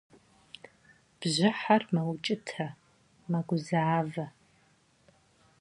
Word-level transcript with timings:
Бжьыхьэр 1.19 1.81
мэукӏытэ, 1.93 2.67
мэгузавэ. 3.31 4.25